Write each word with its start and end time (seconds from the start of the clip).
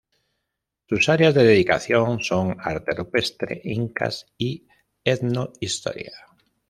Sus 0.89 1.09
áreas 1.09 1.35
de 1.35 1.43
dedicación 1.43 2.21
son 2.23 2.57
arte 2.59 2.95
rupestre, 2.95 3.61
incas 3.63 4.25
y 4.35 4.65
etnohistoria. 5.03 6.15